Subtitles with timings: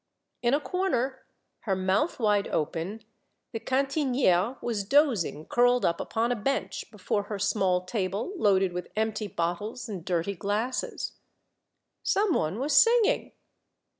[0.41, 1.19] In a corner,
[1.59, 3.03] her mouth wide open,
[3.51, 8.87] the cantiniere was dozing curled up upon a bench, before her small table loaded with
[8.95, 11.17] empty bottles and dirty glasses.
[12.01, 13.33] Some one was singing.